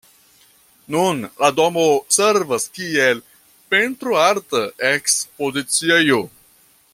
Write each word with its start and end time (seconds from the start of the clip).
Nun 0.93 1.19
la 1.43 1.49
domo 1.59 1.83
servas 2.15 2.65
kiel 2.79 3.21
pentro-arta 3.75 4.63
ekspoziciejo. 4.93 6.19